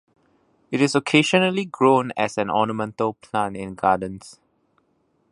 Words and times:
It 0.71 0.81
is 0.81 0.95
occasionally 0.95 1.63
grown 1.63 2.11
as 2.17 2.35
an 2.35 2.49
ornamental 2.49 3.13
plant 3.13 3.55
in 3.55 3.75
gardens. 3.75 4.39